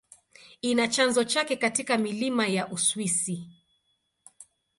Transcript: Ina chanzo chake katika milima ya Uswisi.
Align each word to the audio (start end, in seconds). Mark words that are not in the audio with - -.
Ina 0.61 0.87
chanzo 0.89 1.23
chake 1.23 1.55
katika 1.55 1.97
milima 1.97 2.47
ya 2.47 2.67
Uswisi. 2.67 3.47